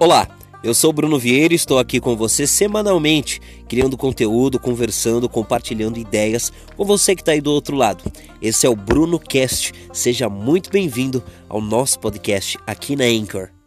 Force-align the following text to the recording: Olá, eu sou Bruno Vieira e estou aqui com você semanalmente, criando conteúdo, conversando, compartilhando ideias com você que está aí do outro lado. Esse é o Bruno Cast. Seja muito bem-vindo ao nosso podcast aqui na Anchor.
Olá, 0.00 0.28
eu 0.62 0.72
sou 0.74 0.92
Bruno 0.92 1.18
Vieira 1.18 1.52
e 1.52 1.56
estou 1.56 1.76
aqui 1.76 1.98
com 1.98 2.16
você 2.16 2.46
semanalmente, 2.46 3.40
criando 3.68 3.96
conteúdo, 3.96 4.60
conversando, 4.60 5.28
compartilhando 5.28 5.98
ideias 5.98 6.52
com 6.76 6.84
você 6.84 7.16
que 7.16 7.22
está 7.22 7.32
aí 7.32 7.40
do 7.40 7.50
outro 7.50 7.74
lado. 7.74 8.04
Esse 8.40 8.64
é 8.64 8.70
o 8.70 8.76
Bruno 8.76 9.18
Cast. 9.18 9.72
Seja 9.92 10.28
muito 10.28 10.70
bem-vindo 10.70 11.20
ao 11.48 11.60
nosso 11.60 11.98
podcast 11.98 12.56
aqui 12.64 12.94
na 12.94 13.06
Anchor. 13.06 13.57